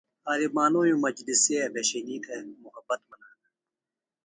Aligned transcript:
عالمانومی 0.29 0.93
مجلسی 1.05 1.55
بھشئینی 1.73 2.17
تھےۡ 2.23 2.43
محبت 2.63 2.99
منانہ۔ 3.09 3.41